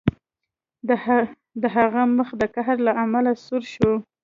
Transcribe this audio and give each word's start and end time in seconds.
د 1.61 1.63
هغه 1.75 2.03
مخ 2.17 2.29
د 2.41 2.43
قهر 2.55 2.77
له 2.87 2.91
امله 3.03 3.31
سور 3.45 3.63
شو 3.73 3.91